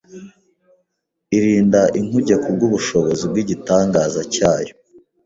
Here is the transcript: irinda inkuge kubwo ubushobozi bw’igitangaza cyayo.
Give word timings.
irinda 1.37 1.81
inkuge 1.99 2.35
kubwo 2.43 2.63
ubushobozi 2.69 3.23
bw’igitangaza 3.31 4.21
cyayo. 4.33 4.73